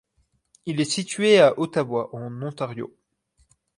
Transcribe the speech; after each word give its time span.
Il 0.65 0.81
est 0.81 0.85
situé 0.89 1.37
à 1.39 1.59
Ottawa 1.59 2.09
en 2.15 2.41
Ontario. 2.41 2.91